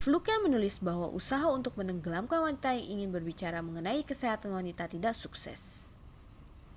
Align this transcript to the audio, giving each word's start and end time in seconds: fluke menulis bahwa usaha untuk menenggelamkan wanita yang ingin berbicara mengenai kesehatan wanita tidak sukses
fluke 0.05 0.33
menulis 0.45 0.75
bahwa 0.87 1.05
usaha 1.19 1.45
untuk 1.57 1.73
menenggelamkan 1.79 2.39
wanita 2.45 2.69
yang 2.75 2.87
ingin 2.97 3.09
berbicara 3.15 3.59
mengenai 3.67 4.01
kesehatan 4.09 4.49
wanita 4.57 4.83
tidak 4.93 5.13
sukses 5.23 5.61